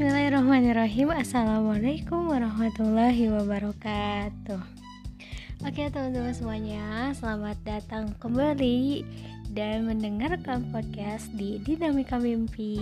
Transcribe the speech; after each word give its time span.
Bismillahirrahmanirrahim. 0.00 1.12
Assalamualaikum 1.12 2.32
warahmatullahi 2.32 3.28
wabarakatuh. 3.36 4.56
Oke 5.60 5.92
teman-teman 5.92 6.32
semuanya 6.32 7.12
Selamat 7.12 7.60
datang 7.68 8.08
kembali 8.16 9.04
Dan 9.52 9.84
mendengarkan 9.84 10.72
podcast 10.72 11.28
di 11.36 11.60
Dinamika 11.60 12.16
Mimpi. 12.16 12.80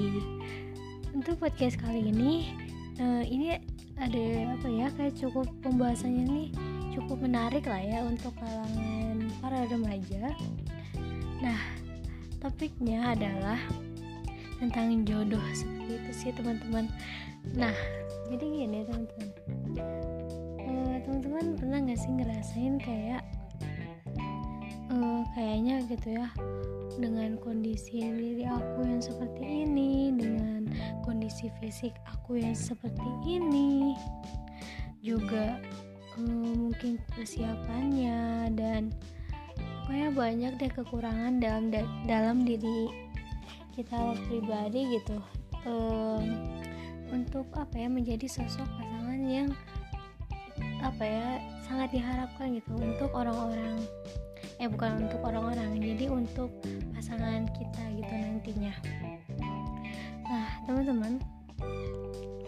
Untuk 1.10 1.42
podcast 1.42 1.82
kali 1.82 2.06
ini 2.06 2.54
uh, 3.02 3.26
Ini 3.26 3.66
ada 3.98 4.54
apa 4.54 4.68
ya 4.70 4.86
Kayak 4.94 5.18
cukup 5.18 5.50
pembahasannya 5.66 6.22
nih 6.22 6.48
Cukup 6.94 7.18
menarik 7.18 7.66
lah 7.66 7.82
ya 7.82 8.06
Untuk 8.06 8.30
kalangan 8.38 9.26
para 9.42 9.66
remaja. 9.66 10.38
Nah 11.42 11.58
topiknya 12.38 13.10
adalah 13.10 13.58
tentang 14.58 15.06
jodoh 15.06 15.42
seperti 15.54 15.98
itu 15.98 16.10
sih 16.12 16.30
teman-teman. 16.34 16.90
Nah 17.54 17.74
jadi 18.28 18.44
gini 18.44 18.78
teman-teman. 18.84 19.28
Uh, 20.58 20.96
teman-teman 21.06 21.46
pernah 21.56 21.78
nggak 21.80 21.98
sih 21.98 22.12
ngerasain 22.12 22.74
kayak 22.82 23.22
uh, 24.92 25.22
kayaknya 25.32 25.80
gitu 25.88 26.18
ya 26.18 26.28
dengan 26.98 27.38
kondisi 27.38 28.02
diri 28.02 28.44
aku 28.44 28.82
yang 28.82 28.98
seperti 28.98 29.64
ini 29.64 30.10
dengan 30.12 30.66
kondisi 31.06 31.46
fisik 31.62 31.94
aku 32.10 32.42
yang 32.42 32.58
seperti 32.58 33.06
ini 33.24 33.94
juga 35.00 35.62
uh, 36.18 36.52
mungkin 36.58 36.98
persiapannya 37.14 38.50
dan 38.58 38.90
pokoknya 39.86 40.10
banyak 40.12 40.52
deh 40.60 40.72
kekurangan 40.74 41.40
dalam 41.40 41.72
dalam 42.04 42.44
diri 42.44 43.07
kita 43.78 44.18
pribadi 44.26 44.98
gitu 44.98 45.22
um, 45.62 46.26
untuk 47.14 47.46
apa 47.54 47.78
ya 47.78 47.86
menjadi 47.86 48.26
sosok 48.26 48.66
pasangan 48.74 49.22
yang 49.22 49.54
apa 50.82 51.04
ya 51.06 51.26
sangat 51.62 51.94
diharapkan 51.94 52.58
gitu 52.58 52.74
untuk 52.74 53.14
orang-orang 53.14 53.78
eh 54.58 54.66
bukan 54.66 55.06
untuk 55.06 55.22
orang-orang 55.22 55.78
jadi 55.78 56.10
untuk 56.10 56.50
pasangan 56.90 57.46
kita 57.54 57.82
gitu 57.94 58.10
nantinya. 58.18 58.74
Nah 60.26 60.48
teman-teman 60.66 61.22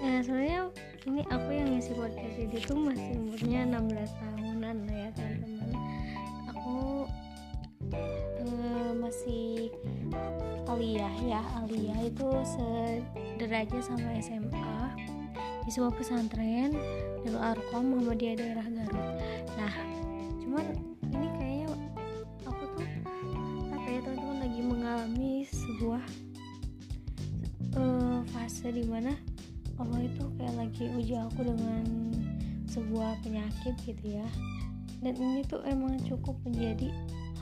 nah 0.00 0.18
sebenarnya 0.24 0.72
ini 1.06 1.22
aku 1.30 1.48
yang 1.54 1.68
ngisi 1.70 1.92
podcast 1.94 2.36
ini 2.40 2.58
tuh 2.66 2.74
masih 2.74 3.14
umurnya 3.22 3.60
16 3.70 4.18
tahunan 4.18 4.76
lah 4.90 4.96
ya 4.98 5.10
teman-teman. 5.14 5.70
Aku 6.50 7.06
uh, 8.42 8.92
masih 8.98 9.59
Aliyah 10.80 11.16
ya 11.28 11.40
Aliyah 11.60 12.08
itu 12.08 12.24
sederajat 12.40 13.84
sama 13.84 14.16
SMA 14.16 14.72
di 15.68 15.76
sebuah 15.76 15.92
pesantren 15.92 16.72
Darul 17.20 17.36
Arkom 17.36 17.92
Muhammadiyah 17.92 18.40
daerah 18.40 18.64
Garut. 18.64 19.12
Nah 19.60 19.74
cuman 20.40 20.64
ini 21.12 21.28
kayaknya 21.36 21.68
aku 22.48 22.64
tuh 22.80 22.88
apa 23.76 23.88
ya 23.92 24.00
teman-teman 24.00 24.36
lagi 24.40 24.60
mengalami 24.64 25.32
sebuah 25.52 26.04
uh, 27.76 28.24
fase 28.32 28.72
di 28.72 28.88
mana 28.88 29.12
Allah 29.76 30.00
itu 30.00 30.32
kayak 30.40 30.64
lagi 30.64 30.88
uji 30.96 31.12
aku 31.12 31.44
dengan 31.44 31.84
sebuah 32.72 33.20
penyakit 33.20 33.76
gitu 33.84 34.16
ya. 34.16 34.28
Dan 35.04 35.12
ini 35.12 35.44
tuh 35.44 35.60
emang 35.68 36.00
cukup 36.08 36.40
menjadi 36.48 36.88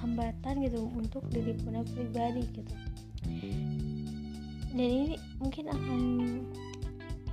hambatan 0.03 0.59
gitu 0.67 0.91
untuk 0.91 1.23
diri 1.31 1.55
pribadi 1.55 2.43
gitu 2.51 2.75
dan 4.79 4.89
ini 4.89 5.17
mungkin 5.43 5.67
akan 5.67 6.01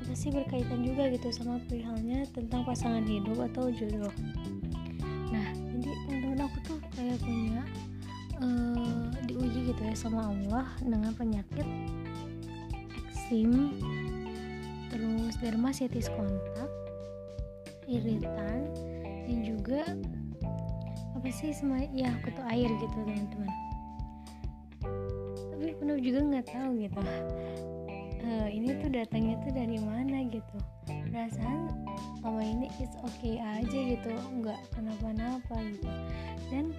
apa 0.02 0.14
sih 0.14 0.33
berkaitan 0.33 0.81
juga 0.86 1.09
gitu 1.14 1.30
sama 1.30 1.61
perihalnya 1.66 2.25
tentang 2.33 2.66
pasangan 2.66 3.05
hidup 3.05 3.37
atau 3.54 3.70
jodoh. 3.73 4.14
Nah 5.30 5.48
jadi 5.54 5.92
teman-teman 6.05 6.45
aku 6.45 6.58
tuh 6.65 6.80
kayak 6.98 7.17
punya 7.21 7.61
uh, 8.42 9.10
diuji 9.30 9.73
gitu 9.73 9.82
ya 9.82 9.95
sama 9.98 10.30
Allah 10.30 10.65
dengan 10.82 11.11
penyakit 11.14 11.67
eksim 13.04 13.73
terus 14.93 15.33
dermasitis 15.42 16.08
kontak 16.14 16.70
iritan 17.89 18.70
dan 19.26 19.37
juga 19.42 19.81
apa 21.17 21.30
sih 21.33 21.52
sama 21.54 21.86
ya 21.93 22.14
kutu 22.21 22.42
air 22.54 22.70
gitu 22.70 22.98
teman-teman 23.02 23.49
penuh 25.86 26.02
juga 26.02 26.20
nggak 26.26 26.48
tahu 26.50 26.82
gitu. 26.82 27.02
Uh, 28.26 28.50
ini 28.50 28.73
tuh 28.82 28.90
datangnya 28.90 29.38
tuh 29.46 29.54
dari 29.54 29.78
mana 29.78 30.26
gitu. 30.34 30.58
Perasaan 30.90 31.86
sama 32.26 32.42
ini 32.42 32.73
is 32.82 32.90
okay 33.06 33.38
aja 33.38 33.80
gitu 33.94 34.10
nggak 34.42 34.58
kenapa-napa 34.73 35.54
gitu. 35.62 35.86
Dan 36.50 36.73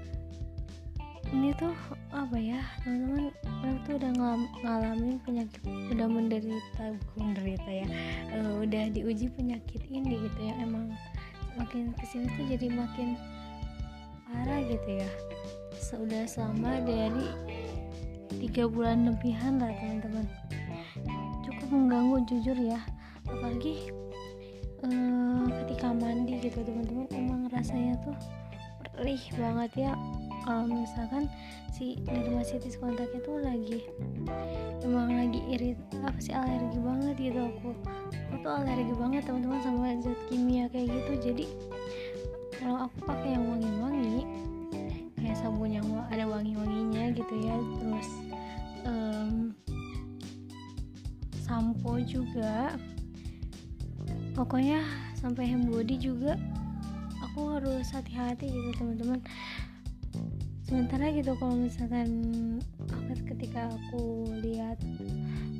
ini 1.30 1.54
tuh 1.54 1.70
apa 2.10 2.34
ya 2.34 2.58
teman-teman 2.82 3.30
orang 3.62 3.78
tuh 3.86 3.94
udah 3.94 4.10
ng 4.10 4.42
ngalamin 4.66 5.16
penyakit 5.22 5.62
udah 5.94 6.06
menderita 6.10 6.84
bukan 6.98 7.30
menderita 7.30 7.70
ya 7.70 7.86
uh, 8.34 8.58
udah 8.58 8.90
diuji 8.90 9.30
penyakit 9.38 9.86
ini 9.86 10.18
gitu 10.18 10.50
ya. 10.50 10.54
Emang 10.58 10.90
makin 11.54 11.94
ke 11.94 12.10
sini 12.10 12.26
tuh 12.34 12.42
jadi 12.50 12.74
makin 12.74 13.14
parah 14.26 14.66
gitu 14.66 14.98
ya. 14.98 15.10
Sudah 15.78 16.26
selama 16.26 16.82
dari 16.82 17.45
tiga 18.28 18.66
bulan 18.66 19.06
lebihan 19.06 19.58
lah 19.62 19.70
teman-teman. 19.78 20.26
Cukup 21.46 21.68
mengganggu 21.70 22.16
jujur 22.26 22.58
ya. 22.58 22.80
Apalagi 23.26 23.90
uh, 24.86 25.46
ketika 25.64 25.90
mandi 25.90 26.38
gitu 26.42 26.62
teman-teman 26.62 27.06
emang 27.14 27.40
rasanya 27.50 27.98
tuh 28.02 28.16
perih 28.96 29.22
banget 29.38 29.90
ya. 29.90 29.92
Kalau 30.46 30.62
misalkan 30.70 31.26
si 31.74 31.98
dermasitis 32.06 32.78
kontaknya 32.78 33.18
tuh 33.26 33.42
lagi 33.42 33.82
emang 34.86 35.10
lagi 35.10 35.42
irit 35.50 35.78
apa 36.06 36.18
sih 36.22 36.30
alergi 36.30 36.78
banget 36.78 37.14
gitu. 37.18 37.40
Aku 37.50 37.74
aku 38.30 38.34
tuh 38.46 38.52
alergi 38.54 38.94
banget 38.94 39.22
teman-teman 39.26 39.60
sama 39.66 39.90
zat 39.98 40.20
kimia 40.30 40.70
kayak 40.70 40.94
gitu. 40.94 41.12
Jadi 41.18 41.46
kalau 42.62 42.86
aku 42.86 43.10
pakai 43.10 43.34
yang 43.34 43.44
wangi-wangi 43.50 44.22
sabun 45.46 45.78
yang 45.78 45.86
ada 46.10 46.26
wangi-wanginya 46.26 47.14
gitu 47.14 47.34
ya. 47.38 47.54
Terus 47.78 48.10
um, 48.82 49.54
sampo 51.38 52.02
juga. 52.02 52.74
Pokoknya 54.34 54.82
sampai 55.14 55.54
hand 55.54 55.70
body 55.70 56.02
juga 56.02 56.34
aku 57.22 57.62
harus 57.62 57.86
hati-hati 57.94 58.50
gitu 58.50 58.74
teman-teman. 58.74 59.22
Sementara 60.66 61.14
gitu 61.14 61.30
kalau 61.38 61.54
misalkan 61.54 62.10
aku 62.90 63.22
ketika 63.30 63.70
aku 63.70 64.26
lihat 64.42 64.82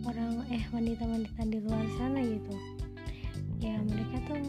orang 0.03 0.43
eh 0.51 0.67
wanita-wanita 0.75 1.47
di 1.47 1.63
luar 1.63 1.87
sana 1.95 2.27
gitu 2.27 2.55
ya 3.63 3.79
mereka 3.87 4.19
tuh 4.27 4.43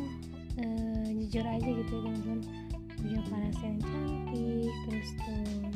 uh, 0.65 1.07
jujur 1.13 1.45
aja 1.45 1.69
gitu 1.69 1.93
ya 1.93 2.01
teman-teman 2.03 2.66
punya 2.97 3.21
paras 3.29 3.57
yang 3.61 3.77
cantik 3.79 4.73
terus 4.89 5.09
tuh 5.21 5.69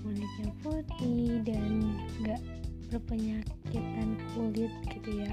kulitnya 0.00 0.50
putih 0.62 1.42
dan 1.44 1.94
gak 2.24 2.42
berpenyakitan 2.90 4.18
kulit 4.34 4.72
gitu 4.90 5.10
ya. 5.22 5.32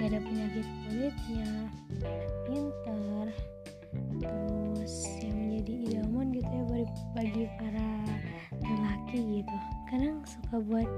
Gak 0.00 0.12
ada 0.12 0.20
penyakit 0.20 0.66
kulitnya 0.84 1.50
pintar. 2.44 3.28
Terus 4.20 4.94
yang 5.24 5.36
menjadi 5.36 5.72
idaman 5.88 6.26
gitu 6.36 6.52
ya 6.52 6.64
bagi 7.16 7.44
para 7.56 7.88
lelaki 8.60 9.40
gitu. 9.40 9.56
Kadang 9.88 10.20
suka 10.28 10.60
buat 10.60 10.90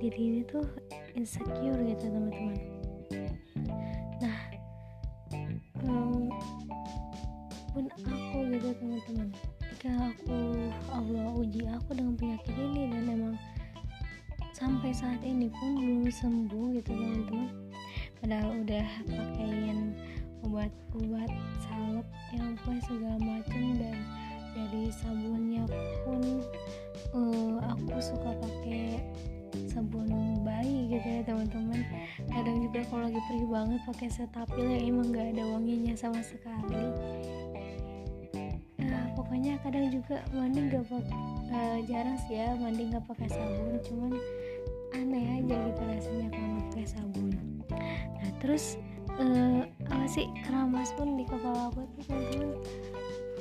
diri 0.00 0.20
ini 0.20 0.42
tuh 0.48 0.64
insecure 1.12 1.80
gitu 1.84 2.04
teman-teman 2.08 2.79
gitu 8.70 8.86
teman-teman. 8.86 9.28
Ketika 9.58 9.90
aku 10.14 10.38
Allah 10.94 11.26
uji 11.34 11.66
aku 11.66 11.90
dengan 11.98 12.14
penyakit 12.14 12.54
ini 12.54 12.82
dan 12.86 13.04
emang 13.10 13.36
sampai 14.54 14.94
saat 14.94 15.18
ini 15.26 15.50
pun 15.50 15.74
belum 15.74 16.06
sembuh 16.06 16.66
gitu 16.78 16.94
teman-teman. 16.94 17.50
Padahal 18.22 18.62
udah 18.62 18.86
pakaiin 19.10 19.98
obat-obat 20.46 21.30
salep 21.66 22.06
yang 22.30 22.54
punya 22.62 22.80
segala 22.86 23.18
macam 23.18 23.62
dan 23.82 23.96
dari 24.54 24.84
sabunnya 24.94 25.64
pun 26.06 26.22
uh, 27.10 27.58
aku 27.74 27.98
suka 27.98 28.30
pakai 28.38 29.02
sabun 29.66 30.06
bayi 30.46 30.94
gitu 30.94 31.08
ya 31.10 31.22
teman-teman. 31.26 31.82
Kadang 32.30 32.58
juga 32.62 32.86
kalau 32.86 33.10
lagi 33.10 33.18
perih 33.26 33.48
banget 33.50 33.80
pakai 33.82 34.08
setapil 34.14 34.62
yang 34.62 34.94
emang 34.94 35.10
gak 35.10 35.26
ada 35.34 35.42
wanginya 35.58 35.94
sama 35.98 36.22
sekali 36.22 36.86
kadang 39.70 39.86
juga 39.94 40.18
mandi 40.34 40.66
nggak 40.66 40.82
uh, 40.90 41.78
jarang 41.86 42.18
sih 42.26 42.42
ya 42.42 42.58
mandi 42.58 42.90
nggak 42.90 43.06
pakai 43.06 43.30
sabun 43.30 43.78
cuman 43.86 44.18
aneh 44.98 45.38
aja 45.38 45.54
gitu 45.62 45.80
rasanya 45.86 46.26
kalau 46.34 46.58
pakai 46.74 46.86
sabun. 46.90 47.26
Nah 48.18 48.30
terus 48.42 48.74
uh, 49.22 49.62
apa 49.86 50.06
sih 50.10 50.26
keramas 50.42 50.90
pun 50.98 51.14
di 51.14 51.22
kepala 51.22 51.70
aku 51.70 51.86
tuh 51.86 52.02
teman-teman 52.02 52.50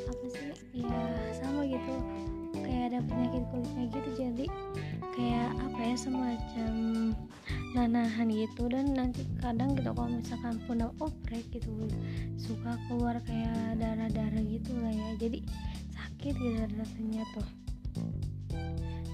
apa 0.06 0.26
sih 0.30 0.54
ya 0.86 1.02
sama 1.34 1.66
gitu 1.66 1.94
kayak 2.62 2.94
ada 2.94 3.00
penyakit 3.10 3.44
kulitnya 3.50 3.86
gitu 3.90 4.10
jadi 4.14 4.46
kayak 5.18 5.50
apa 5.66 5.80
ya 5.82 5.96
semacam 5.98 6.74
nanahan 7.74 8.30
gitu 8.30 8.70
dan 8.70 8.94
nanti 8.94 9.26
kadang 9.42 9.74
gitu 9.74 9.90
kalau 9.98 10.14
misalkan 10.14 10.62
pundak 10.70 10.94
oprek 11.02 11.42
gitu 11.50 11.90
suka 12.38 12.78
keluar 12.86 13.18
kayak 13.26 13.82
darah-darah 13.82 14.46
gitu 14.46 14.78
lah 14.78 14.94
ya 14.94 15.10
jadi 15.18 15.42
sakit 16.20 16.36
gitu 16.36 16.68
rasanya 16.76 17.24
tuh. 17.32 17.48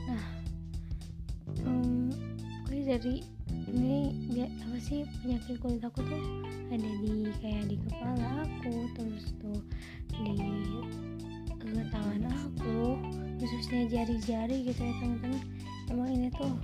Nah 0.10 0.26
um, 1.62 2.10
dari 2.66 3.22
ini 3.70 4.26
dia 4.34 4.50
apa 4.50 4.78
sih 4.82 5.06
penyakit 5.22 5.62
kulit 5.62 5.86
aku 5.86 6.02
tuh 6.02 6.24
ada 6.74 6.82
di 6.82 7.30
kayak 7.46 7.70
di 7.70 7.78
kepala 7.78 8.42
aku 8.42 8.90
terus 8.98 9.38
tuh 9.38 9.62
di 10.18 10.34
uh, 11.62 11.86
tangan 11.94 12.26
aku 12.26 12.98
khususnya 13.38 13.86
jari-jari 13.86 14.66
gitu 14.66 14.82
ya 14.82 14.94
teman-teman. 14.98 15.46
Emang 15.94 16.10
ini 16.10 16.34
tuh 16.34 16.58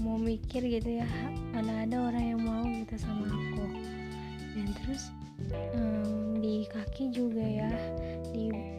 mau 0.00 0.16
mikir 0.16 0.64
gitu 0.64 1.04
ya 1.04 1.08
mana 1.52 1.84
ada 1.84 2.00
orang 2.00 2.32
yang 2.32 2.40
mau 2.40 2.64
gitu 2.64 2.96
sama 2.96 3.28
aku. 3.28 3.64
Dan 4.56 4.72
terus 4.72 5.12
um, 5.76 6.40
di 6.40 6.64
kaki 6.72 7.12
juga 7.12 7.44
ya 7.44 7.68
di 8.32 8.75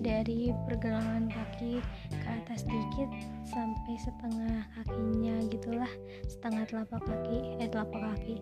dari 0.00 0.54
pergelangan 0.68 1.28
kaki 1.28 1.82
ke 2.10 2.28
atas 2.28 2.64
dikit 2.64 3.10
sampai 3.44 3.94
setengah 4.00 4.64
kakinya 4.78 5.36
gitulah 5.52 5.92
setengah 6.28 6.64
telapak 6.68 7.02
kaki 7.04 7.38
eh 7.60 7.68
telapak 7.68 8.00
kaki. 8.00 8.34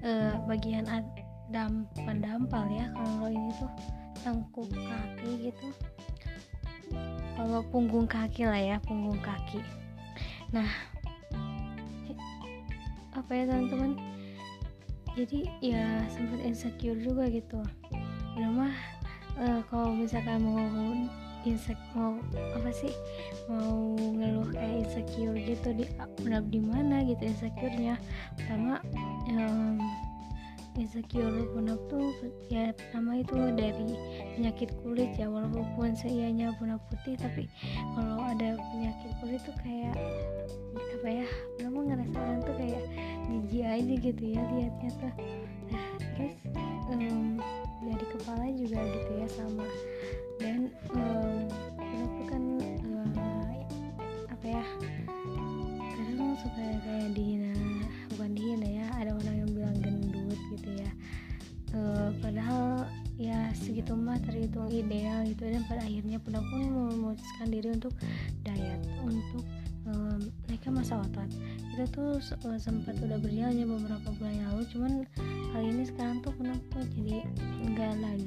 Uh, 0.00 0.38
bagian 0.48 0.86
dam 1.52 1.86
pendampal 1.94 2.66
ya 2.72 2.90
kalau 2.94 3.28
ini 3.28 3.50
tuh 3.58 3.72
tengkuk 4.24 4.70
kaki 4.72 5.52
gitu. 5.52 5.68
Kalau 7.36 7.60
punggung 7.68 8.08
kaki 8.08 8.48
lah 8.48 8.58
ya 8.58 8.76
punggung 8.82 9.20
kaki. 9.20 9.60
Nah 10.50 10.68
apa 13.16 13.30
ya 13.32 13.44
teman-teman? 13.48 13.96
Jadi 15.16 15.48
ya 15.64 16.04
sempat 16.12 16.44
insecure 16.44 17.00
juga 17.00 17.24
gitu. 17.32 17.60
Udah 18.36 18.50
mah 18.52 18.76
uh, 19.40 19.60
kalau 19.68 19.92
misalkan 19.92 20.42
mau 20.42 20.92
insek 21.46 21.78
mau 21.94 22.18
apa 22.34 22.70
sih? 22.74 22.92
Mau 23.46 23.94
ngeluh 23.94 24.50
kayak 24.50 24.82
insecure 24.82 25.38
gitu 25.38 25.68
di 25.76 25.84
di 26.50 26.60
mana 26.60 27.06
gitu 27.06 27.22
insecure-nya. 27.22 27.94
Pertama 28.34 28.82
um, 29.30 29.78
insecure 30.76 31.48
punap 31.56 31.80
tuh 31.88 32.12
ya 32.52 32.68
pertama 32.76 33.24
itu 33.24 33.36
dari 33.56 33.96
penyakit 34.36 34.70
kulit 34.84 35.16
ya 35.16 35.26
walaupun 35.26 35.96
seianya 35.96 36.52
punap 36.60 36.84
putih 36.92 37.16
tapi 37.16 37.48
kalau 37.96 38.20
ada 38.20 38.60
penyakit 38.60 39.10
kulit 39.24 39.40
tuh 39.48 39.56
kayak 39.64 39.96
apa 40.76 41.08
ya 41.24 41.28
kamu 41.64 41.78
ngerasain 41.88 42.38
tuh 42.44 42.56
kayak 42.60 42.82
jijik 43.32 43.64
aja 43.64 43.94
gitu 43.96 44.22
ya 44.36 44.42
liatnya 44.52 44.90
tuh. 45.00 45.14
Nah 45.72 45.88
terus 46.14 46.36
um, 46.92 47.40
dari 47.86 48.06
kepala 48.10 48.44
juga 48.54 48.80
gitu 48.82 49.10
ya 49.14 49.28
sama. 49.30 49.66
Dan 50.42 50.68
um, 50.92 51.46
kan 52.26 52.42
um, 52.82 53.12
apa 54.28 54.46
ya 54.46 54.64
kadang 55.94 56.34
suka 56.42 56.60
kayak 56.82 57.10
dihina 57.14 57.54
bukan 58.12 58.30
dihina 58.36 58.68
ya 58.82 58.86
ada 58.98 59.10
orang 59.14 59.34
yang 59.46 59.50
bilang 59.54 59.76
gendut 59.80 60.40
gitu 60.58 60.70
ya. 60.74 60.90
Uh, 61.74 62.08
padahal 62.24 62.86
ya 63.16 63.50
segitu 63.56 63.96
mah 63.96 64.20
terhitung 64.20 64.68
ideal 64.68 65.24
gitu. 65.24 65.46
Dan 65.48 65.64
pada 65.64 65.82
akhirnya 65.86 66.18
pun 66.20 66.36
aku 66.36 66.54
memutuskan 66.62 67.48
diri 67.48 67.68
untuk 67.72 67.94
diet 68.44 68.82
untuk 69.02 69.44
um, 69.88 70.20
naikkan 70.50 70.74
masa 70.76 71.00
otot. 71.00 71.30
Itu 71.76 71.84
tuh 71.92 72.12
sempat 72.60 72.96
udah 73.00 73.20
berjalan 73.20 73.60
ya 73.60 73.66
beberapa 73.68 74.08
bulan 74.16 74.36
lalu 74.52 74.62
cuman 74.72 74.92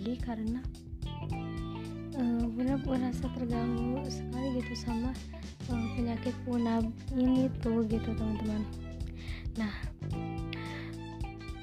lagi 0.09 0.25
karena 0.25 0.61
uh, 2.17 2.45
benar 2.57 2.81
merasa 2.81 3.29
terganggu 3.37 4.01
sekali 4.09 4.57
gitu 4.57 4.73
sama 4.73 5.13
uh, 5.69 5.87
penyakit 5.93 6.33
punab 6.49 6.81
ini 7.13 7.45
tuh 7.61 7.85
gitu 7.85 8.17
teman-teman. 8.17 8.65
Nah 9.53 9.69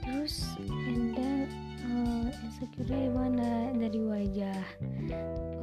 terus 0.06 0.54
and 0.62 1.18
then 1.18 1.50
uh, 1.90 2.30
insecure 2.46 3.10
mana? 3.10 3.74
Dari 3.74 3.98
wajah. 3.98 4.62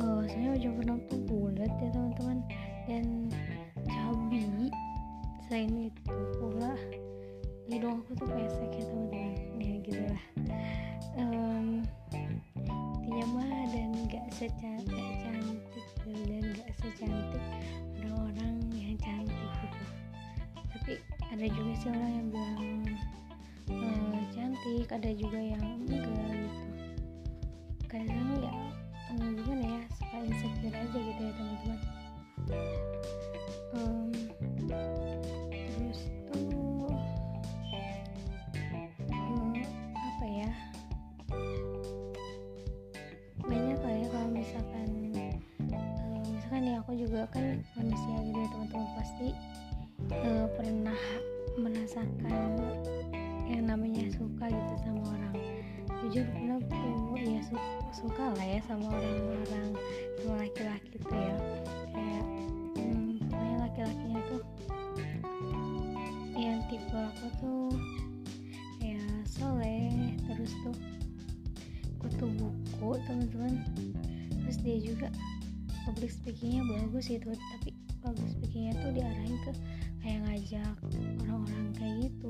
Uh, 0.04 0.28
saya 0.28 0.60
wajah 0.60 0.72
punab 0.76 1.00
tuh 1.08 1.24
bulat 1.24 1.72
ya 1.80 1.88
teman-teman. 1.88 2.44
Dan 2.84 3.32
cabi 3.88 4.68
selain 5.48 5.88
itu 5.88 6.16
pula 6.36 6.76
hidung 7.72 8.04
aku 8.04 8.12
tuh 8.20 8.28
pesek 8.28 8.76
ya 8.76 8.84
teman-teman. 8.92 9.32
Ya 9.64 9.76
gitu 9.88 10.04
lah 10.04 10.24
um, 11.18 11.83
mah 13.32 13.64
dan 13.72 13.90
gak 14.12 14.28
secantik 14.36 15.08
cantik 15.24 15.88
dan 16.06 16.44
gak 16.58 16.72
secantik 16.82 17.44
orang-orang 18.02 18.56
yang 18.76 18.96
cantik 19.00 19.52
gitu. 19.64 19.84
Tapi 20.74 20.94
ada 21.32 21.46
juga 21.48 21.72
sih 21.80 21.90
orang 21.94 22.12
yang 22.12 22.28
bilang 22.34 22.84
uh, 23.72 24.20
cantik 24.34 24.88
ada 24.92 25.12
juga 25.16 25.40
yang 25.40 25.64
enggak 25.64 26.04
gitu. 26.04 26.50
Kadang 27.88 28.30
ya 28.42 28.54
uh, 29.14 29.30
gimana 29.38 29.66
ya 29.66 29.82
suka 29.96 30.18
insecure 30.26 30.76
aja 30.76 30.98
gitu 30.98 31.22
ya 31.22 31.34
teman-teman 31.38 31.93
namanya 53.74 54.06
suka 54.14 54.46
gitu 54.54 54.74
sama 54.86 55.02
orang. 55.02 55.36
Jujur 56.06 56.26
tuh 56.70 57.18
ya 57.26 57.42
su 57.42 57.58
suka 57.90 58.30
lah 58.38 58.46
ya 58.46 58.62
sama 58.70 58.86
orang-orang 58.86 59.74
sama 60.22 60.34
laki-laki 60.46 61.02
tuh 61.02 61.18
ya. 61.18 61.38
Kayak 61.90 62.26
hmm, 62.78 63.18
pokoknya 63.26 63.58
laki-lakinya 63.66 64.22
tuh 64.30 64.42
yang 66.38 66.62
tipe 66.70 66.94
aku 66.94 67.28
tuh 67.42 67.66
kayak 68.78 69.10
soleh 69.26 70.14
terus 70.22 70.54
tuh 70.62 70.78
kutu 71.98 72.26
buku 72.30 72.90
teman-teman. 73.10 73.58
Terus 74.38 74.58
dia 74.62 74.78
juga 74.86 75.10
public 75.90 76.14
speakingnya 76.14 76.62
bagus 76.70 77.10
gitu 77.10 77.34
tapi 77.58 77.74
public 78.06 78.30
speakingnya 78.38 78.78
tuh 78.86 78.92
diarahin 78.94 79.38
ke 79.42 79.52
kayak 80.04 80.20
ngajak 80.28 80.76
orang-orang 81.26 81.68
kayak 81.80 81.96
gitu 82.12 82.28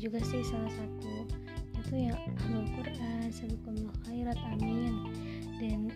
juga 0.00 0.16
sih 0.24 0.40
salah 0.40 0.72
satu. 0.72 1.28
Itu 1.76 1.92
yang 1.92 2.16
ahlul 2.16 2.64
Quran 2.72 3.28
sabiqumul 3.28 3.92
khairat 4.08 4.40
amin. 4.56 4.96
Dan 5.60 5.92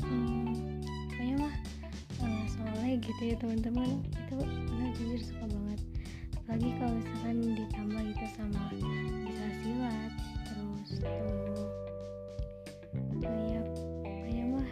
pokoknya 0.00 1.36
mah 1.36 1.54
uh, 2.24 2.96
gitu 2.96 3.22
ya 3.28 3.36
teman-teman. 3.36 4.00
Itu 4.08 4.40
benar 4.40 4.90
jujur 4.96 5.20
suka 5.20 5.44
banget. 5.52 5.80
Apalagi 6.40 6.70
kalau 6.80 6.94
misalkan 6.96 7.36
ditambah 7.44 8.02
gitu 8.08 8.26
sama 8.32 8.60
bisa 8.72 9.46
silat 9.60 10.12
terus 10.48 10.90
tuh 10.98 11.68
kayak 13.20 13.66
kayak 14.02 14.46
mah 14.48 14.70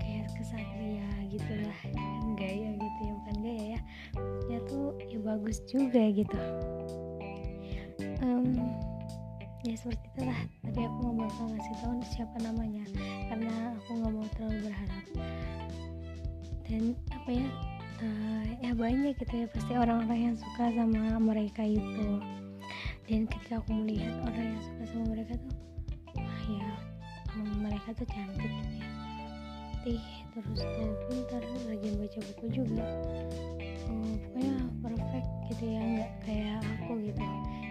kayak 0.00 0.26
kesatria 0.40 1.06
gitu 1.28 1.52
lah 1.62 1.78
kan 1.84 2.24
gaya 2.34 2.70
gitu 2.74 2.98
ya 3.04 3.12
bukan 3.20 3.36
gaya 3.44 3.64
ya. 3.76 3.80
Maksudnya 4.16 4.60
tuh 4.66 4.86
ya 5.06 5.18
bagus 5.20 5.58
juga 5.68 6.02
gitu 6.10 6.40
ya 9.72 9.76
seperti 9.80 10.04
itulah. 10.12 10.40
Tadi 10.60 10.80
aku 10.84 10.98
nggak 11.00 11.16
bakal 11.16 11.44
ngasih 11.48 11.74
tahu 11.80 11.94
siapa 12.12 12.36
namanya? 12.44 12.84
Karena 13.32 13.54
aku 13.80 13.90
nggak 13.96 14.12
mau 14.12 14.28
terlalu 14.36 14.58
berharap. 14.68 15.04
Dan 16.68 16.82
apa 17.08 17.30
ya 17.32 17.48
uh, 18.04 18.44
ya 18.60 18.70
banyak 18.76 19.16
gitu 19.16 19.34
ya 19.44 19.46
pasti 19.48 19.72
orang-orang 19.72 20.20
yang 20.28 20.36
suka 20.36 20.64
sama 20.76 21.16
mereka 21.16 21.64
itu. 21.64 22.20
Dan 23.08 23.24
ketika 23.24 23.64
aku 23.64 23.72
melihat 23.72 24.12
orang 24.28 24.46
yang 24.52 24.62
suka 24.62 24.82
sama 24.92 25.04
mereka 25.16 25.32
tuh 25.40 25.54
wah 26.20 26.44
ya 26.44 26.68
mereka 27.64 27.88
tuh 27.96 28.06
cantik 28.12 28.52
gitu 28.52 28.72
ya. 28.76 28.88
Putih 29.72 30.04
terus 30.36 30.60
tuh 30.60 30.92
pintar 31.08 31.42
rajin 31.64 31.94
baca 31.96 32.18
buku 32.28 32.44
juga. 32.52 32.86
Um, 33.88 34.20
pokoknya 34.20 34.54
perfect 34.84 35.28
gitu 35.48 35.64
ya 35.64 35.80
nggak 35.80 36.12
kayak 36.28 36.60
aku 36.60 36.92
gitu. 37.08 37.24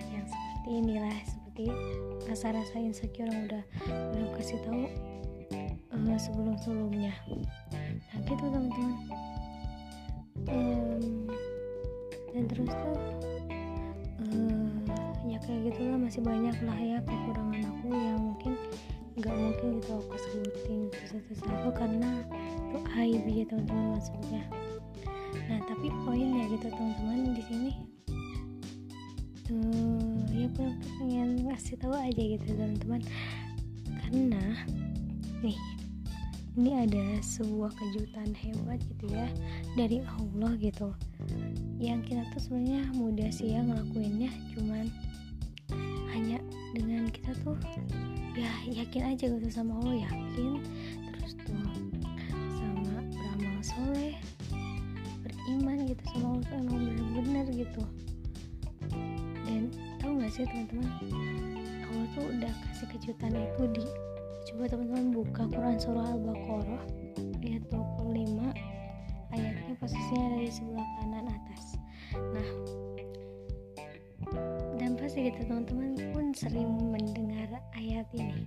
Yang 0.10 0.26
seperti 0.34 0.70
inilah 0.82 1.18
rasa-rasa 2.30 2.80
insecure 2.80 3.28
yang 3.28 3.52
udah 3.52 3.64
belum 4.16 4.30
kasih 4.40 4.60
tahu 4.64 4.88
uh, 5.92 6.18
sebelum-sebelumnya. 6.18 7.14
Nah 7.92 8.20
gitu 8.24 8.44
teman-teman. 8.48 8.94
Um, 10.50 11.28
dan 12.32 12.44
terus 12.50 12.72
tuh 12.72 12.98
uh, 14.26 14.72
ya 15.28 15.38
kayak 15.44 15.62
gitulah 15.70 16.00
masih 16.00 16.24
banyak 16.24 16.56
lah 16.66 16.80
ya 16.80 16.98
kekurangan 17.04 17.62
aku 17.68 17.88
yang 17.94 18.20
mungkin 18.32 18.54
nggak 19.20 19.36
mungkin 19.36 19.68
gitu 19.84 19.92
aku 20.00 20.16
sebutin 20.18 20.82
satu-satu 21.04 21.70
karena 21.76 22.12
itu 22.72 22.80
aib 22.96 23.24
ya 23.28 23.44
teman-teman 23.52 24.00
maksudnya. 24.00 24.44
Nah 25.52 25.60
tapi 25.68 25.88
poinnya 26.08 26.48
gitu 26.48 26.68
teman-teman 26.72 27.36
di 27.36 27.44
sini 27.46 27.91
uh, 29.52 30.24
ya 30.32 30.48
aku 30.48 30.64
pengen 31.00 31.44
ngasih 31.46 31.76
tahu 31.78 31.94
aja 31.94 32.22
gitu 32.22 32.46
teman-teman. 32.56 33.02
Karena 34.02 34.44
nih 35.44 35.60
ini 36.60 36.72
ada 36.76 37.20
sebuah 37.24 37.72
kejutan 37.80 38.36
hebat 38.36 38.80
gitu 38.84 39.06
ya 39.12 39.28
dari 39.80 40.04
Allah 40.04 40.52
gitu. 40.60 40.92
Yang 41.80 42.12
kita 42.12 42.24
tuh 42.36 42.42
sebenarnya 42.44 42.84
mudah 42.96 43.30
sih 43.32 43.56
ya 43.56 43.64
ngelakuinnya 43.64 44.32
cuman 44.56 44.92
hanya 46.12 46.44
dengan 46.76 47.08
kita 47.08 47.32
tuh 47.44 47.56
ya 48.36 48.52
yakin 48.68 49.16
aja 49.16 49.26
gitu 49.32 49.48
sama 49.48 49.80
Allah 49.80 50.08
yakin. 50.08 50.60
Terus 51.16 51.34
tuh 51.40 51.56
sama 52.60 52.96
beramal 53.16 53.60
soleh 53.64 54.16
beriman 55.24 55.88
gitu 55.88 56.04
sama 56.12 56.26
Allah 56.36 56.44
tuh 56.48 56.58
emang 56.60 56.80
bener-bener 56.84 57.46
gitu 57.56 57.84
sih 60.32 60.48
teman-teman? 60.48 60.88
Allah 61.92 62.08
tuh 62.16 62.24
udah 62.24 62.54
kasih 62.72 62.88
kejutan 62.96 63.36
itu 63.36 63.64
di 63.76 63.84
coba 64.48 64.64
teman-teman 64.72 65.12
buka 65.12 65.44
Quran 65.52 65.76
surah 65.76 66.08
Al-Baqarah 66.16 66.84
ayat 67.44 67.64
25 67.68 68.40
ayatnya 69.36 69.74
posisinya 69.76 70.24
ada 70.32 70.40
di 70.40 70.52
sebelah 70.52 70.88
kanan 71.04 71.28
atas. 71.28 71.64
Nah 72.16 72.50
dan 74.80 74.96
pasti 74.96 75.28
kita 75.28 75.44
teman-teman 75.44 76.00
pun 76.16 76.26
sering 76.32 76.72
mendengar 76.96 77.60
ayat 77.76 78.08
ini 78.16 78.41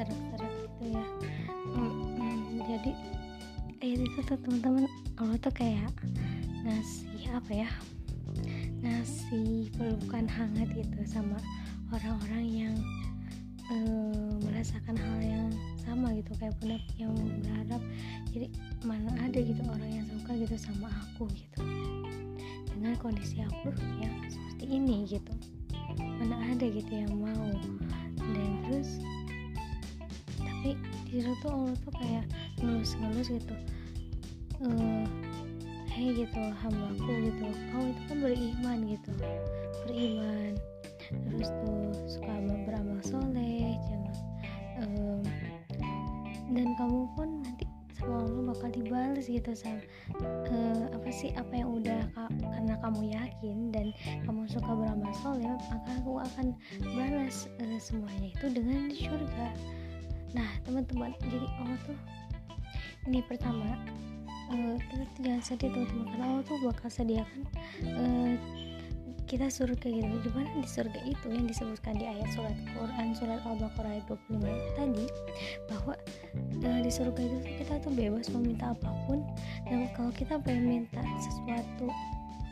serak-serak 0.00 0.52
gitu 0.64 0.84
ya. 0.96 1.04
Hmm, 1.76 2.56
jadi 2.64 2.92
ayat 3.84 4.00
itu 4.00 4.18
tuh 4.24 4.38
teman-teman 4.40 4.88
Allah 5.20 5.36
tuh 5.44 5.52
kayak 5.52 5.92
ngasih 6.64 7.28
apa 7.36 7.52
ya 7.52 7.70
ngasih 8.80 9.68
pelukan 9.76 10.24
hangat 10.24 10.72
gitu 10.72 10.98
sama 11.04 11.36
orang-orang 11.92 12.44
yang 12.48 12.74
uh, 13.68 14.40
merasakan 14.48 14.96
hal 14.96 15.18
yang 15.20 15.48
sama 15.84 16.16
gitu 16.16 16.32
kayak 16.40 16.56
bunda 16.64 16.80
yang 16.96 17.12
berharap. 17.44 17.82
Jadi 18.32 18.48
mana 18.88 19.10
ada 19.20 19.36
gitu 19.36 19.60
orang 19.68 19.90
yang 20.00 20.06
suka 20.08 20.32
gitu 20.40 20.56
sama 20.56 20.88
aku 20.88 21.28
gitu. 21.36 21.60
Dengan 22.72 22.96
kondisi 22.96 23.44
aku 23.44 23.68
yang 24.00 24.16
seperti 24.32 24.64
ini 24.64 25.04
gitu. 25.04 25.32
Mana 26.00 26.40
ada 26.56 26.64
gitu 26.64 26.88
yang 26.88 27.12
mau. 27.20 27.52
Dan 28.16 28.48
terus 28.64 29.02
di 31.10 31.18
tuh 31.42 31.50
Allah 31.50 31.74
tuh 31.82 31.92
kayak 31.98 32.24
ngelus-ngelus 32.62 33.28
gitu. 33.34 33.54
Uh, 34.62 35.04
hei 35.90 36.14
gitu 36.14 36.40
hambaku 36.62 37.10
gitu. 37.28 37.46
Kau 37.74 37.82
itu 37.82 38.02
kan 38.06 38.18
beriman 38.22 38.78
gitu. 38.86 39.10
Beriman. 39.90 40.54
Terus 41.10 41.50
tuh 41.66 41.90
suka 42.06 42.34
beramal 42.70 43.02
soleh 43.02 43.74
jangan 43.90 44.14
um, 44.86 45.22
dan 46.54 46.68
kamu 46.78 47.06
pun 47.18 47.42
nanti 47.42 47.66
sama 47.98 48.24
Allah 48.24 48.42
bakal 48.56 48.70
dibalas 48.72 49.28
gitu 49.28 49.52
sama 49.52 49.82
uh, 50.24 50.84
apa 50.96 51.08
sih 51.12 51.34
apa 51.36 51.52
yang 51.52 51.82
udah 51.82 52.00
karena 52.40 52.74
kamu 52.80 53.12
yakin 53.12 53.58
dan 53.74 53.86
kamu 54.24 54.48
suka 54.48 54.72
beramal 54.72 55.12
soleh 55.20 55.50
maka 55.68 55.90
aku 56.00 56.22
akan 56.24 56.46
balas 56.96 57.50
uh, 57.60 57.78
semuanya 57.82 58.32
itu 58.32 58.46
dengan 58.48 58.88
di 58.88 59.04
surga 59.04 59.48
nah 60.36 60.50
teman-teman 60.62 61.10
jadi 61.26 61.46
Allah 61.60 61.78
tuh 61.86 61.98
ini 63.08 63.20
pertama 63.24 63.78
uh, 64.52 64.76
kita 64.78 65.04
tuh 65.16 65.20
jangan 65.24 65.42
sedih 65.42 65.70
teman-teman 65.72 66.06
karena 66.12 66.24
Allah 66.26 66.44
tuh 66.44 66.58
bakal 66.62 66.88
sediakan 66.90 67.40
uh, 67.96 68.34
kita 69.30 69.46
surga 69.46 69.86
gitu. 69.86 70.14
Di 70.26 70.30
mana 70.34 70.50
di 70.58 70.66
surga 70.66 71.00
itu 71.06 71.26
yang 71.30 71.46
disebutkan 71.46 71.94
di 71.94 72.02
ayat 72.02 72.26
surat 72.34 72.56
Quran 72.74 73.14
surat 73.14 73.38
Al-Baqarah 73.46 73.90
ayat 73.94 74.04
25 74.10 74.42
tadi 74.74 75.06
bahwa 75.70 75.94
uh, 76.66 76.80
di 76.82 76.90
surga 76.90 77.20
itu 77.22 77.38
kita 77.62 77.78
tuh 77.78 77.94
bebas 77.94 78.26
meminta 78.34 78.74
apa 78.74 78.90
pun. 79.06 79.22
Dan 79.70 79.86
kalau 79.94 80.10
kita 80.10 80.42
pengen 80.42 80.82
minta 80.82 80.98
sesuatu 81.22 81.86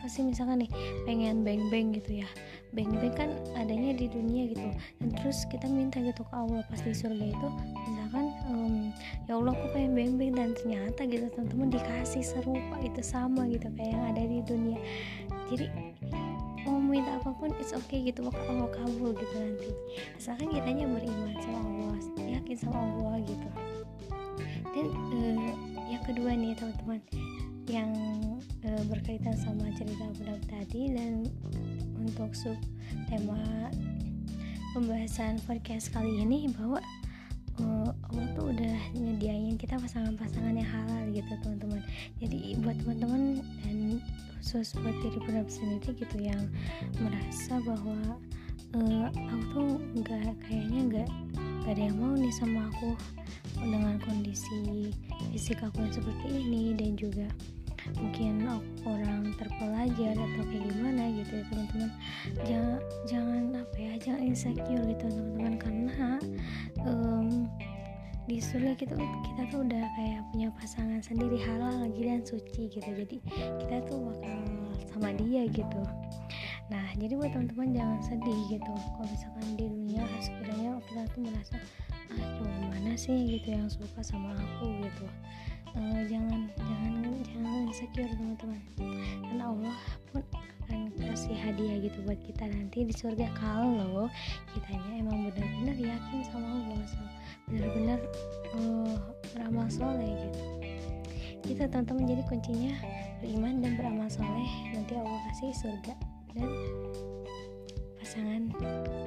pasti 0.00 0.24
misalkan 0.24 0.64
nih 0.64 0.70
pengen 1.04 1.42
beng-beng 1.42 1.94
gitu 1.96 2.22
ya. 2.24 2.28
Beng-beng 2.72 3.14
kan 3.16 3.30
adanya 3.56 3.96
di 3.96 4.06
dunia 4.06 4.52
gitu. 4.52 4.68
Dan 5.02 5.08
terus 5.18 5.44
kita 5.48 5.66
minta 5.66 5.98
gitu 6.00 6.22
ke 6.24 6.34
Allah 6.34 6.62
pas 6.68 6.80
di 6.82 6.92
surga 6.92 7.26
itu 7.32 7.48
misalkan 7.88 8.26
um, 8.50 8.76
ya 9.26 9.36
Allah 9.36 9.52
aku 9.54 9.66
pengen 9.74 9.92
beng-beng. 9.96 10.32
Dan 10.34 10.48
ternyata 10.54 11.00
gitu 11.08 11.26
teman-teman 11.34 11.68
dikasih 11.74 12.22
serupa 12.24 12.76
itu 12.84 13.00
sama 13.02 13.48
gitu 13.50 13.66
kayak 13.74 13.90
yang 13.96 14.04
ada 14.10 14.22
di 14.22 14.38
dunia. 14.44 14.80
Jadi 15.48 15.66
mau 16.68 16.76
minta 16.76 17.16
apa 17.16 17.32
pun 17.32 17.48
it's 17.56 17.72
okay 17.72 18.04
gitu 18.04 18.20
maka 18.20 18.38
Allah 18.46 18.68
kabul 18.70 19.16
gitu 19.16 19.34
nanti. 19.36 19.70
Asalkan 20.20 20.52
kitanya 20.52 20.84
beriman 20.84 21.34
sama 21.40 21.60
Allah 21.64 21.96
yakin 22.28 22.56
sama 22.56 22.78
Allah 22.78 23.16
gitu. 23.24 23.48
Dan 24.76 24.86
uh, 24.92 25.52
yang 25.88 26.02
kedua 26.04 26.36
nih 26.36 26.52
teman-teman 26.54 27.00
yang 27.68 27.92
uh, 28.64 28.82
berkaitan 28.88 29.36
sama 29.36 29.68
cerita 29.76 30.08
budak 30.16 30.40
tadi 30.48 30.96
dan 30.96 31.28
untuk 32.00 32.32
sub 32.32 32.56
tema 33.12 33.68
pembahasan 34.72 35.36
podcast 35.44 35.92
kali 35.92 36.24
ini 36.24 36.48
bahwa 36.56 36.80
uh, 37.60 37.90
Allah 37.92 38.26
tuh 38.32 38.52
udah 38.56 38.78
nyediain 38.96 39.60
kita 39.60 39.76
pasangan-pasangan 39.76 40.56
yang 40.56 40.68
halal 40.68 41.04
gitu 41.12 41.32
teman-teman. 41.44 41.80
Jadi 42.24 42.56
buat 42.64 42.76
teman-teman 42.80 43.44
dan 43.64 44.00
khusus 44.40 44.72
buat 44.80 44.96
diri 45.04 45.18
budak 45.28 45.48
sendiri 45.52 45.90
gitu 45.92 46.16
yang 46.24 46.48
merasa 47.04 47.60
bahwa 47.68 48.16
uh, 48.80 49.06
aku 49.12 49.36
tuh 49.52 49.70
nggak 50.00 50.32
kayaknya 50.40 50.80
nggak 50.88 51.08
gak 51.68 51.72
ada 51.76 51.82
yang 51.92 52.00
mau 52.00 52.16
nih 52.16 52.32
sama 52.32 52.64
aku 52.72 52.96
dengan 53.60 54.00
kondisi 54.00 54.88
fisik 55.34 55.60
aku 55.60 55.84
yang 55.84 55.92
seperti 55.92 56.26
ini 56.32 56.72
dan 56.72 56.96
juga 56.96 57.28
mungkin 57.96 58.44
orang 58.84 59.32
terpelajar 59.40 60.14
atau 60.16 60.42
kayak 60.44 60.64
gimana 60.68 61.02
gitu 61.16 61.32
ya 61.40 61.44
teman-teman. 61.48 61.90
Jangan 62.44 62.80
jangan 63.08 63.42
apa 63.56 63.76
ya 63.76 63.92
jangan 64.02 64.20
insecure 64.24 64.84
gitu 64.84 65.04
teman-teman 65.08 65.54
karena 65.56 66.08
um, 66.84 67.28
di 68.28 68.36
surga 68.44 68.76
kita 68.76 68.92
kita 68.98 69.42
tuh 69.48 69.64
udah 69.64 69.84
kayak 69.96 70.20
punya 70.34 70.48
pasangan 70.60 71.00
sendiri 71.00 71.40
halal 71.40 71.88
lagi 71.88 72.02
dan 72.04 72.20
suci 72.20 72.68
gitu. 72.68 72.84
Jadi 72.84 73.16
kita 73.64 73.76
tuh 73.88 74.12
bakal 74.12 74.38
sama 74.92 75.10
dia 75.16 75.48
gitu. 75.48 75.82
Nah 76.68 76.86
jadi 77.00 77.16
buat 77.16 77.32
teman-teman 77.32 77.72
jangan 77.72 78.00
sedih 78.04 78.40
gitu. 78.52 78.72
Kalau 78.76 79.08
misalkan 79.08 79.46
di 79.56 79.64
dunia 79.64 80.04
sekiranya 80.20 80.76
kita 80.92 81.02
tuh 81.16 81.20
merasa 81.24 81.56
ah 82.08 82.28
cuma 82.40 82.72
mana 82.72 82.96
sih 82.96 83.36
gitu 83.36 83.52
yang 83.52 83.68
suka 83.68 84.00
sama 84.00 84.32
aku? 84.32 84.66
gitu 84.80 85.06
uh, 85.76 86.02
jangan 86.08 86.48
jangan 86.56 86.94
jangan 87.26 87.52
insecure 87.68 88.12
teman-teman. 88.14 88.62
Karena 89.24 89.44
Allah 89.52 89.76
pun 90.08 90.22
akan 90.68 90.92
kasih 91.00 91.36
hadiah 91.36 91.80
gitu 91.80 91.98
buat 92.04 92.20
kita 92.24 92.44
nanti 92.48 92.84
di 92.84 92.92
surga 92.92 93.28
kalau 93.40 94.08
kitanya 94.52 95.00
emang 95.00 95.32
benar-benar 95.32 95.76
yakin 95.76 96.20
sama 96.28 96.44
Allah 96.44 96.84
benar-benar 97.48 98.00
uh, 98.56 98.96
beramal 99.32 99.66
soleh 99.72 100.12
gitu. 100.28 100.40
Kita 101.44 101.64
teman-teman. 101.72 102.04
Jadi 102.04 102.22
kuncinya 102.28 102.74
beriman 103.24 103.64
dan 103.64 103.72
beramal 103.80 104.08
soleh. 104.12 104.50
Nanti 104.76 104.92
Allah 104.96 105.20
kasih 105.32 105.52
surga 105.56 105.94
dan 106.36 106.50
pasangan 107.96 108.52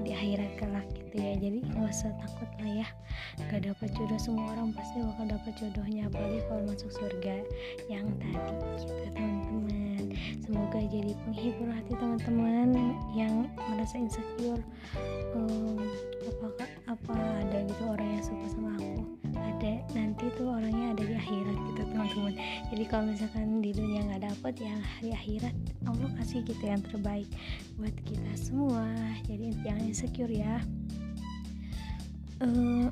di 0.02 0.10
akhirat 0.14 0.58
kelak 0.58 0.88
gitu 0.98 1.16
ya. 1.22 1.34
Jadi 1.38 1.58
nggak 1.62 1.94
usah 1.94 2.12
takut 2.18 2.50
lah 2.58 2.86
ya 2.86 2.88
gak 3.50 3.66
dapat 3.66 3.90
jodoh 3.98 4.20
semua 4.22 4.54
orang 4.54 4.76
pasti 4.76 5.02
bakal 5.02 5.26
dapat 5.26 5.54
jodohnya 5.58 6.08
apalagi 6.12 6.40
kalau 6.46 6.62
masuk 6.68 6.92
surga 6.92 7.36
yang 7.90 8.06
tadi 8.22 8.38
kita 8.38 9.10
teman-teman. 9.16 10.04
Semoga 10.44 10.80
jadi 10.92 11.12
penghibur 11.24 11.70
hati 11.72 11.94
teman-teman 11.96 12.70
yang 13.16 13.48
merasa 13.72 13.96
insecure. 13.96 14.60
Um, 15.32 15.80
apakah 16.28 16.70
apa 16.92 17.16
ada 17.16 17.58
gitu 17.66 17.84
orang 17.88 18.20
yang 18.20 18.24
suka 18.24 18.46
sama 18.52 18.76
aku? 18.76 19.08
Ada 19.32 19.74
nanti 19.96 20.26
tuh 20.36 20.52
orangnya 20.52 20.92
ada 20.92 21.04
di 21.08 21.16
akhirat 21.16 21.58
gitu 21.72 21.82
teman-teman. 21.88 22.34
Jadi 22.68 22.84
kalau 22.92 23.06
misalkan 23.08 23.64
di 23.64 23.72
dunia 23.72 24.00
nggak 24.12 24.24
dapet 24.28 24.56
yang 24.60 24.80
di 25.00 25.10
akhirat 25.16 25.56
Allah 25.88 26.10
kasih 26.20 26.44
gitu 26.44 26.64
yang 26.64 26.84
terbaik 26.84 27.30
buat 27.80 27.96
kita 28.04 28.32
semua. 28.36 28.86
Jadi 29.28 29.56
jangan 29.64 29.84
insecure 29.88 30.32
ya. 30.32 30.60
Uh, 32.42 32.90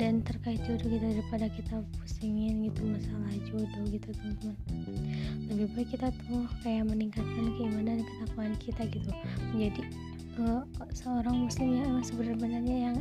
dan 0.00 0.24
terkait 0.24 0.60
jodoh 0.64 0.88
kita 0.88 1.06
daripada 1.12 1.46
kita 1.52 1.84
pusingin 2.00 2.72
gitu 2.72 2.88
masalah 2.88 3.34
jodoh 3.44 3.84
gitu 3.92 4.08
teman-teman. 4.16 4.56
Lebih 5.52 5.66
baik 5.76 5.88
kita 5.92 6.08
tuh 6.24 6.48
kayak 6.64 6.88
meningkatkan 6.88 7.52
keimanan 7.60 8.00
dan 8.00 8.06
ketakwaan 8.06 8.54
kita 8.56 8.82
gitu. 8.88 9.10
Menjadi 9.52 9.82
uh, 10.40 10.64
seorang 10.96 11.48
muslim 11.48 11.68
yang 11.76 11.86
emang 11.92 12.04
sebenarnya 12.06 12.76
yang 12.90 12.96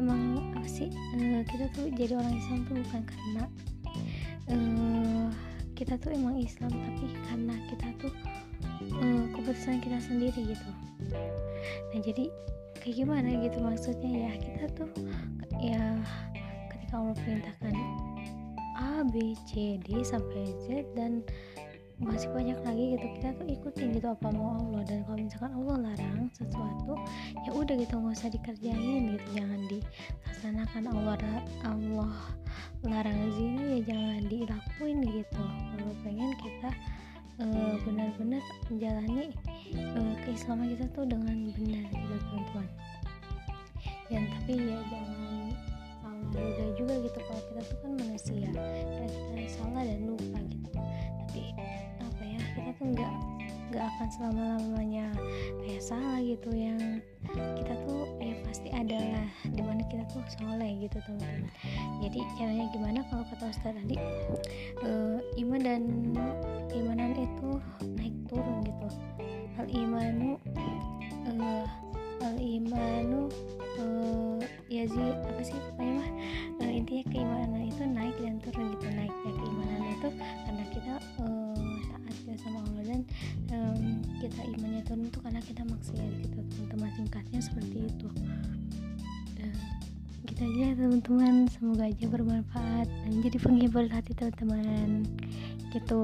emang 0.00 0.40
apa 0.56 0.68
sih 0.68 0.88
uh, 0.88 1.42
kita 1.44 1.68
tuh 1.76 1.92
jadi 1.92 2.16
orang 2.16 2.34
Islam 2.38 2.58
tuh 2.64 2.74
bukan 2.80 3.02
karena 3.04 3.44
uh, 4.48 5.26
kita 5.74 5.98
tuh 5.98 6.10
emang 6.14 6.38
Islam 6.38 6.70
tapi 6.70 7.06
karena 7.28 7.54
kita 7.68 7.88
tuh 8.00 8.12
uh, 9.02 9.24
keputusan 9.36 9.82
kita 9.82 9.98
sendiri 10.00 10.40
gitu. 10.54 10.70
Nah 11.92 12.00
jadi 12.00 12.30
kayak 12.84 13.00
gimana 13.00 13.32
gitu 13.40 13.64
maksudnya 13.64 14.28
ya. 14.28 14.32
Kita 14.36 14.64
tuh 14.76 14.92
ya 15.56 15.96
ketika 16.68 17.00
Allah 17.00 17.16
perintahkan 17.16 17.74
A 18.76 19.00
B 19.08 19.32
C 19.48 19.80
D 19.80 20.04
sampai 20.04 20.52
Z 20.68 20.84
dan 20.92 21.24
masih 21.96 22.26
banyak 22.34 22.58
lagi 22.66 22.98
gitu 22.98 23.06
kita 23.16 23.28
tuh 23.38 23.46
ikutin 23.48 23.96
gitu 23.96 24.12
apa 24.12 24.28
mau 24.36 24.60
Allah. 24.60 24.84
Dan 24.84 25.00
kalau 25.08 25.16
misalkan 25.16 25.52
Allah 25.56 25.76
larang 25.88 26.28
sesuatu 26.36 26.92
ya 27.48 27.50
udah 27.56 27.74
gitu 27.80 27.94
nggak 27.96 28.14
usah 28.20 28.28
dikerjain 28.28 29.16
gitu. 29.16 29.28
Jangan 29.32 29.60
dilaksanakan 29.72 30.82
Allah 30.92 31.16
Allah 31.64 32.12
larang 32.84 33.20
zina 33.32 33.80
ya 33.80 33.96
jangan 33.96 34.22
dilakuin 34.28 34.98
gitu. 35.08 35.44
Kalau 35.72 35.94
pengen 36.04 36.36
kita 36.36 36.68
uh, 37.40 37.74
benar-benar 37.82 38.42
menjalani 38.70 39.34
uh, 39.74 40.14
keislaman 40.22 40.74
kita 40.76 40.86
tuh 40.92 41.04
dengan 41.08 41.50
benar 41.54 41.84
gitu 41.90 42.14
teman-teman 42.30 42.68
dan 44.12 44.22
tapi 44.36 44.52
ya 44.60 44.78
jangan 44.92 45.50
salah 46.34 46.70
juga 46.74 46.94
gitu 47.00 47.18
kalau 47.24 47.42
kita 47.50 47.62
tuh 47.62 47.78
kan 47.80 47.92
manusia 47.94 48.48
kita 48.52 49.46
salah 49.48 49.82
dan 49.86 50.00
lupa 50.02 50.38
gitu. 50.50 50.68
Tuh 52.74 52.90
nggak 52.90 53.12
nggak 53.74 53.90
akan 53.90 54.08
selama 54.14 54.42
lamanya 54.54 55.10
kayak 55.66 55.82
salah 55.82 56.22
gitu 56.22 56.46
yang 56.54 56.78
kita 57.58 57.74
tuh 57.82 58.06
ya 58.22 58.38
pasti 58.46 58.70
adalah 58.70 59.26
di 59.50 59.62
mana 59.66 59.82
kita 59.90 60.06
tuh 60.14 60.22
soleh 60.38 60.78
gitu 60.78 60.94
teman-teman. 61.02 61.50
Jadi 61.98 62.18
caranya 62.38 62.70
gimana? 62.70 63.02
Kalau 63.10 63.26
kata 63.34 63.50
Ustaz 63.50 63.74
tadi 63.74 63.98
uh, 64.86 65.18
iman 65.42 65.58
dan 65.58 65.82
keimanan 66.70 67.18
itu 67.18 67.50
naik 67.98 68.14
turun 68.30 68.62
gitu. 68.62 68.86
Al 69.58 69.66
imanu 69.66 70.38
uh, 71.26 71.66
al 72.22 72.36
imanu 72.38 73.26
uh, 73.82 74.38
ya 74.70 74.86
sih 74.86 75.08
apa 75.18 75.42
sih 75.42 75.58
pokoknya 75.74 75.98
mah 75.98 76.10
uh, 76.62 76.70
intinya 76.70 77.04
keimanan 77.10 77.53
um, 83.52 84.00
kita 84.20 84.40
imannya 84.56 84.82
turun 84.86 85.08
itu 85.08 85.18
karena 85.20 85.40
kita 85.42 85.62
maksiat 85.66 86.12
gitu 86.22 86.38
teman-teman 86.38 86.90
singkatnya 86.96 87.40
seperti 87.40 87.76
itu. 87.88 88.08
Dan 89.36 89.54
kita 90.24 90.42
aja 90.44 90.66
teman-teman. 90.78 91.34
Semoga 91.52 91.84
aja 91.88 92.06
bermanfaat 92.08 92.88
dan 92.88 93.12
jadi 93.22 93.38
penghibur 93.38 93.84
hati 93.90 94.12
teman-teman. 94.16 95.06
Gitu. 95.70 96.00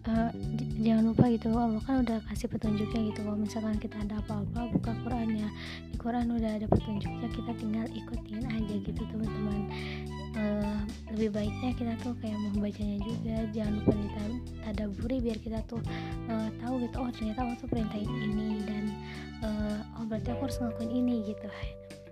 Uh, 0.00 0.32
jangan 0.80 1.12
lupa 1.12 1.28
gitu 1.28 1.52
Allah 1.52 1.76
kan 1.84 2.00
udah 2.00 2.24
kasih 2.32 2.48
petunjuknya 2.48 3.12
gitu. 3.12 3.20
Kalau 3.20 3.36
misalkan 3.36 3.76
kita 3.76 4.00
ada 4.00 4.20
apa-apa 4.24 4.72
buka 4.72 4.92
Qurannya. 5.04 5.48
Di 5.92 5.96
Quran 6.00 6.32
udah 6.32 6.56
ada 6.56 6.66
petunjuknya 6.66 7.28
kita 7.28 7.52
tinggal 7.60 7.86
ikutin 7.92 8.44
aja 8.48 8.74
gitu 8.80 9.02
teman-teman 9.12 9.68
uh, 10.36 10.80
lebih 11.14 11.30
baiknya 11.34 11.70
kita 11.74 11.94
tuh 12.02 12.14
kayak 12.22 12.38
membacanya 12.38 12.98
juga 13.02 13.36
jangan 13.50 13.72
lupa 13.82 13.92
ditadaburi 13.96 15.16
biar 15.22 15.38
kita 15.42 15.58
tuh 15.66 15.82
uh, 16.30 16.48
tahu 16.62 16.74
gitu 16.84 16.96
oh 16.98 17.10
ternyata 17.10 17.40
Allah 17.46 17.58
tuh 17.58 17.68
perintahin 17.70 18.10
ini 18.10 18.48
dan 18.66 18.84
uh, 19.42 19.78
oh 19.98 20.04
berarti 20.06 20.30
aku 20.34 20.46
harus 20.46 20.58
ngelakuin 20.60 20.92
ini 20.92 21.16
gitu. 21.34 21.48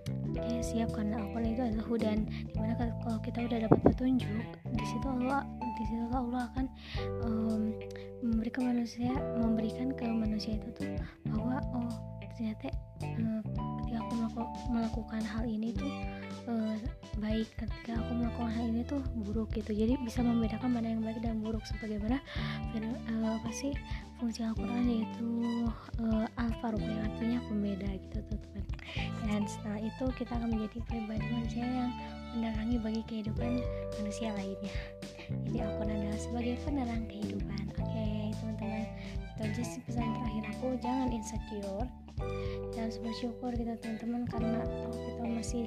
Oke 0.09 0.61
siap 0.65 0.89
karena 0.93 1.21
aku 1.21 1.37
itu 1.41 1.61
adalah 1.61 1.85
hudan 1.85 2.19
di 2.25 2.53
mana 2.57 2.73
kalau 2.77 3.19
kita 3.21 3.45
udah 3.45 3.59
dapat 3.69 3.79
petunjuk 3.93 4.29
di 4.73 4.85
situ 4.85 5.05
Allah 5.05 5.45
di 5.61 5.83
situ 5.85 6.05
Allah 6.09 6.41
akan 6.53 6.65
um, 7.25 7.61
memberikan 8.25 8.73
manusia 8.73 9.11
memberikan 9.37 9.93
ke 9.93 10.05
manusia 10.05 10.57
itu 10.57 10.69
tuh 10.73 10.97
bahwa 11.29 11.61
oh 11.77 11.93
ternyata 12.37 12.73
ketika 13.89 14.05
aku 14.05 14.45
melakukan 14.69 15.21
hal 15.25 15.43
ini 15.49 15.73
tuh 15.73 15.89
uh, 16.45 16.77
baik. 17.17 17.49
Ketika 17.57 17.97
aku 17.97 18.11
melakukan 18.21 18.51
hal 18.53 18.65
ini 18.69 18.81
tuh 18.85 19.01
buruk 19.25 19.49
gitu. 19.57 19.73
Jadi 19.73 19.97
bisa 20.05 20.21
membedakan 20.21 20.77
mana 20.77 20.93
yang 20.93 21.01
baik 21.01 21.17
dan 21.25 21.41
buruk. 21.41 21.65
Sebagaimana 21.65 22.21
uh, 22.77 23.33
apa 23.33 23.49
sih 23.49 23.73
fungsi 24.21 24.45
Al-Quran 24.45 24.85
yaitu 24.85 25.25
al-faruq 26.37 26.85
yang 26.85 27.01
artinya 27.01 27.39
pembeda 27.49 27.89
gitu 27.97 28.17
teman-teman. 28.29 28.63
Dan 29.25 29.41
setelah 29.49 29.79
itu 29.81 30.05
kita 30.21 30.37
akan 30.37 30.49
menjadi 30.53 30.77
pribadi 30.85 31.25
manusia 31.33 31.65
yang 31.65 31.91
menerangi 32.37 32.77
bagi 32.77 33.01
kehidupan 33.09 33.57
manusia 33.97 34.29
lainnya. 34.37 34.73
Jadi 35.49 35.57
Al-Quran 35.65 35.97
adalah 35.97 36.19
sebagai 36.21 36.55
penerang 36.61 37.03
kehidupan. 37.09 37.63
Oke 37.73 37.81
okay, 37.89 38.21
teman-teman. 38.37 38.85
Itu 39.33 39.41
aja 39.49 39.63
sih 39.65 39.81
pesan 39.81 40.13
terakhir 40.13 40.43
aku. 40.53 40.67
Jangan 40.77 41.09
insecure 41.09 41.89
dan 42.73 42.87
bersyukur 43.03 43.51
kita 43.51 43.75
teman-teman 43.83 44.23
karena 44.29 44.61
kita 44.87 45.23
masih 45.27 45.65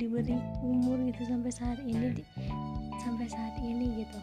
diberi 0.00 0.36
umur 0.64 0.96
gitu 1.04 1.22
sampai 1.28 1.52
saat 1.52 1.78
ini 1.84 2.16
di, 2.16 2.22
sampai 3.02 3.26
saat 3.28 3.54
ini 3.60 4.04
gitu. 4.04 4.18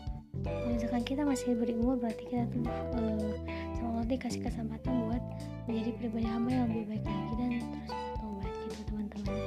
Misalkan 0.67 1.03
kita 1.05 1.21
masih 1.25 1.57
beri 1.57 1.73
umur 1.77 1.97
berarti 2.01 2.25
kita 2.27 2.45
tuh 2.53 2.65
uh, 2.67 3.33
sama 3.77 4.01
Allah 4.01 4.05
dikasih 4.09 4.41
kesempatan 4.45 4.93
buat 5.09 5.23
menjadi 5.65 5.91
pribadi 5.97 6.27
hamba 6.27 6.49
yang 6.53 6.65
lebih 6.69 6.85
baik 6.97 7.05
lagi 7.05 7.33
dan 7.39 7.49
terus 7.61 7.91
bertobat 7.93 8.53
gitu 8.65 8.81
teman-teman. 8.89 9.37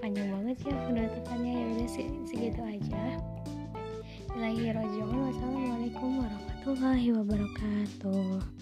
Panjang 0.00 0.28
banget 0.32 0.56
ya 0.64 0.74
penutupannya 0.88 1.52
ya 1.52 1.64
udah 1.76 1.88
segitu 2.24 2.60
aja. 2.62 3.02
Ilahi 4.38 4.72
Wassalamualaikum 4.72 6.10
warahmatullahi 6.24 7.08
wabarakatuh 7.12 8.59